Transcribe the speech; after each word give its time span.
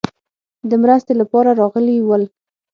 د 0.69 0.71
مرستې 0.83 1.13
لپاره 1.21 1.49
راغلي 1.61 1.97
ول. 2.03 2.23